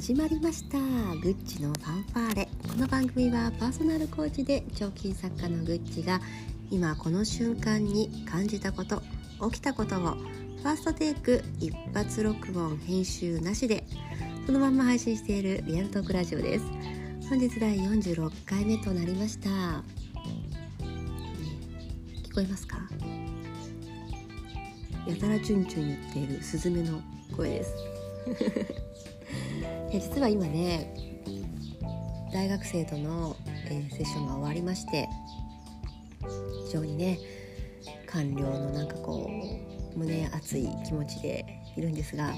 [0.00, 0.78] 始まりました。
[0.78, 2.48] グッチのファンファーレ。
[2.70, 6.20] この番組はパーソナルコーチで彫金作家のグッチが
[6.70, 9.02] 今この瞬間に感じたこと
[9.50, 13.82] 起きたことをファーストテイク一発録音編集なしで
[14.46, 16.64] そのまま配信しているリアルトークラジオです。
[17.28, 19.50] 本日第46回目となりました、
[22.22, 22.78] 聞こえますか？
[25.08, 27.00] やたらチュンチュン言っているスズメの
[27.36, 27.74] 声です。
[29.90, 30.94] 実は今ね
[32.32, 35.08] 大学生との、えー、セッションが終わりまして
[36.66, 37.18] 非常にね
[38.06, 39.30] 官僚のなんかこ
[39.94, 41.44] う胸熱い気持ちで
[41.76, 42.32] いるんですが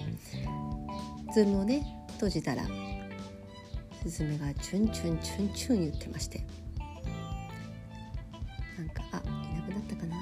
[1.34, 2.62] ズームをね閉じたら
[4.02, 6.44] スズメがチュンチュンチュンチュン言ってまして
[8.78, 10.16] なんかあいなくなったかな？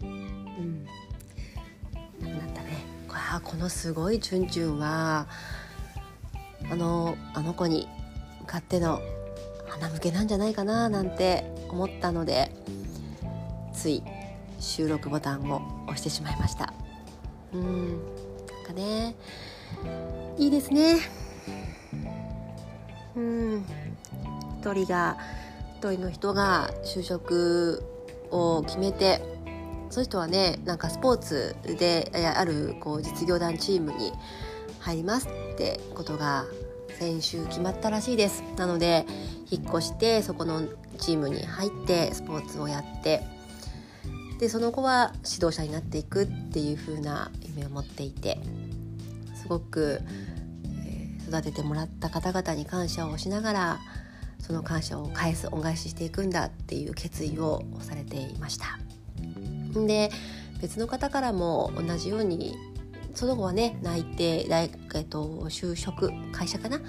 [0.00, 0.86] うん。
[2.20, 2.68] いなくなったね。
[3.08, 5.26] あこのすごいチュンチュンは
[6.70, 7.88] あのあの子に
[8.40, 9.00] 向かっての
[9.68, 12.50] 花向けなんじゃないかななんて思ったので
[13.72, 14.02] つい
[14.58, 16.72] 収録ボタンを押してしまいました。
[17.52, 17.88] うん。
[17.88, 19.14] なんかね
[20.38, 20.96] いいですね。
[23.14, 23.64] うん。
[24.60, 25.16] 一人が
[25.78, 27.84] 一人の人が就職
[28.30, 29.20] を決めて
[29.90, 34.12] その人はねなんかスポーツであるこう実業団チームに
[34.86, 36.44] 入りますってことが
[36.96, 39.04] 先週決まったらしいですなので
[39.50, 40.62] 引っ越してそこの
[40.98, 43.24] チームに入ってスポーツをやって
[44.38, 48.38] でその後は指導者になっていくっていう風な夢を持っていて
[49.34, 50.02] すごく、
[50.86, 53.80] え、育ててもらった方々に感謝をしながら
[54.38, 58.78] その感謝を返す恩返ししていくんだっていう決意をされていました。
[59.84, 60.10] で
[60.62, 62.56] 別の方からも同じように
[63.16, 66.80] その後はね内定大、えっと、就職会社かな？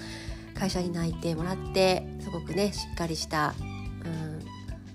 [0.54, 3.54] 会社に内定もらってすごくねしっかりした、
[4.04, 4.40] うん、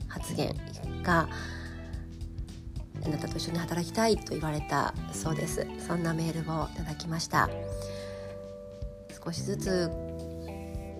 [0.07, 0.53] 発言
[1.01, 1.27] が
[3.03, 5.67] あなたと一緒に働きたいと言われたそうです。
[5.79, 7.49] そんなメールをいただきました。
[9.25, 9.89] 少しずつ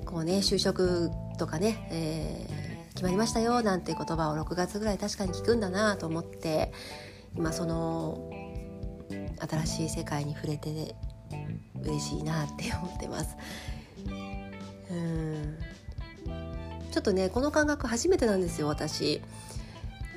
[0.05, 6.71] こうね就職とかね、えー、決まりましたよなんて言葉を6月ぐらい確かに聞くんだなと思って
[7.35, 8.29] 今その
[9.47, 10.95] 新しい世界に触れて
[11.83, 13.35] 嬉しいなって思ってます。
[14.91, 15.57] うん
[16.91, 19.21] ちょっとねこの感覚初めてなんですよ私。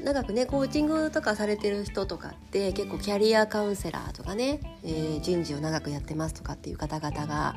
[0.04, 7.56] 長くねコーチングとかされてる人とかって結構キャリアカウンセラーとかね、えー、人事を長くやってますとかっていう方々が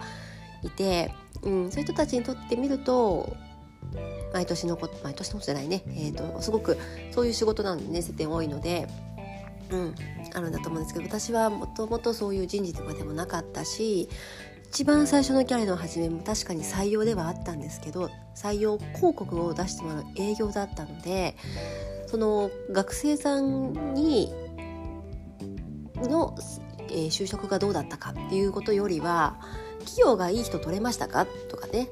[0.64, 1.14] いて、
[1.44, 3.36] うん、そういう人たちにとってみると
[4.34, 6.78] 毎年のこと毎年のことじゃないね、えーとすごく
[7.12, 8.88] そういう仕事なんでね接点多いので
[9.72, 9.96] うん、
[10.34, 14.10] あるんだと思うんですけど私はもともとそういう人事とかでもなかったし
[14.70, 21.36] 一番最初のキャリアの始めも確かに採用ではあったんですけど採用広告を出してもらう営業だったので
[22.08, 24.34] その学生さんに
[25.98, 26.36] の、
[26.90, 29.40] えー、就職がどうだったかっていうことよりは
[29.80, 31.26] 企業がいい人取れましたか？
[31.26, 31.90] とかね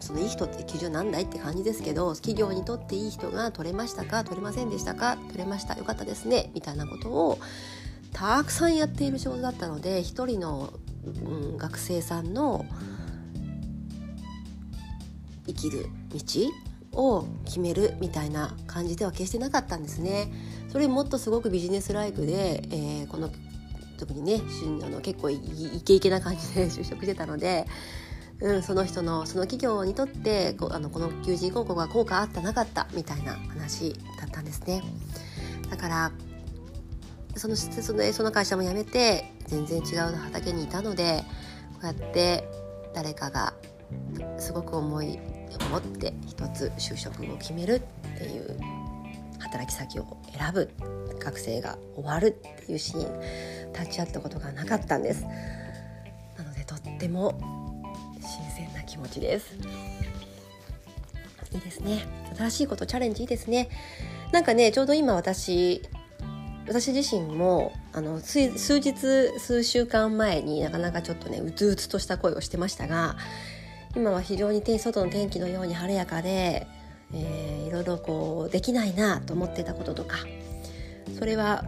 [0.00, 7.38] そのいい人って基準なんだいって感じですけど企業にとっていい人が取れましたか取れませんでしたか取れましたよかったですねみたいなことを
[8.12, 10.72] たくさんやっている仕事だったので一人の、
[11.04, 11.10] う
[11.54, 12.64] ん、学生さんの
[15.46, 20.30] 生きる道を決めるみたいな感じでは決してなかったんですね。
[20.70, 23.30] それもっとすごくビジネスライクで、えー、この
[23.98, 24.40] 時にね
[24.84, 25.40] あの結構イ
[25.84, 27.66] ケイケな感じで就職してたので
[28.40, 34.82] うん、その人のその企業にとってこあのこの求人広告が効果あったなかったみたいな話だったんですね。
[35.68, 36.12] だから
[37.36, 41.24] そのそのその会社も辞めて全然違う畑にいたので
[41.74, 42.48] こうやって
[42.94, 43.54] 誰かが
[44.38, 45.18] すごく思い
[45.60, 48.58] を持って一つ就職を決めるっていう
[49.38, 50.70] 働き先を選ぶ
[51.18, 55.24] 学生が終わるっていうシーン立ち会ったことがなかったんです。
[56.36, 57.57] なのでとっても
[58.98, 59.56] 気持ちです。
[61.52, 62.04] いいですね。
[62.36, 63.68] 新しいことチャレンジいいですね。
[64.32, 65.82] なんかねちょうど今私
[66.66, 68.92] 私自身もあの数日
[69.38, 73.16] 数週間前になかなかちょっとねうつうつとした声をしてましたが
[73.96, 76.66] 今は非常に外の天気のように晴れやかで、
[77.14, 80.18] えー、いろいろこうできないなと思ってたこととか
[81.18, 81.64] それは、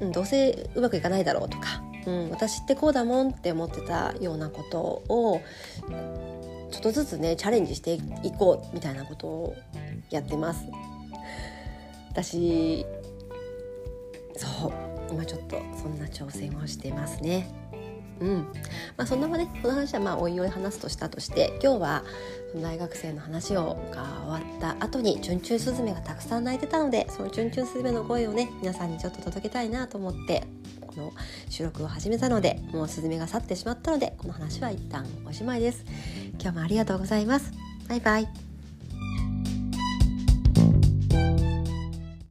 [0.00, 5.40] うん、どうせうまくいかないだろうとか、うん、私ってこうだもんって思ってたようなことを
[6.74, 9.56] ちょっとずつねチャレンジしていこうみたいなことを
[10.10, 10.66] やってます。
[12.10, 12.84] 私
[14.36, 14.72] そう
[15.12, 17.46] 今ちょっとそんな挑戦をしてますね。
[18.20, 18.38] うん。
[18.96, 22.04] まあ、そんなもねこの話はまあおいおい話すとしたとして今日は
[22.56, 30.42] 大学生の話をが終わった後にチュンチュンスズメがたくさん鳴いてたのでそのチュンチュンスズメの声をね皆さんにちょっと届けたいなと思って
[30.80, 31.12] この
[31.48, 35.84] 収録を始めたのでもうスズメが去ってしまったのでこの話は一旦おしまいです。
[36.40, 37.52] 今日もありがとうございます。
[37.88, 38.53] バイバイ。